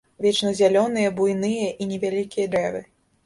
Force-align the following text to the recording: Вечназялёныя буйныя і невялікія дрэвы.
Вечназялёныя 0.25 1.11
буйныя 1.19 1.67
і 1.85 1.87
невялікія 1.91 2.49
дрэвы. 2.57 2.81